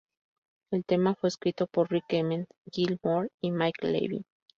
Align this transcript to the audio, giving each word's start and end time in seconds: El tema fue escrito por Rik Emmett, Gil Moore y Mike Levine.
El 0.71 0.83
tema 0.83 1.13
fue 1.13 1.27
escrito 1.29 1.67
por 1.67 1.91
Rik 1.91 2.05
Emmett, 2.09 2.49
Gil 2.71 2.97
Moore 3.03 3.29
y 3.39 3.51
Mike 3.51 3.85
Levine. 3.87 4.23